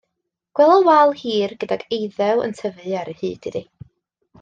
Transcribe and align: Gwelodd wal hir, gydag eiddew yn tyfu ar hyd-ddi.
Gwelodd 0.59 0.87
wal 0.87 1.13
hir, 1.19 1.53
gydag 1.65 1.85
eiddew 1.99 2.43
yn 2.49 2.59
tyfu 2.63 2.99
ar 3.05 3.17
hyd-ddi. 3.23 3.67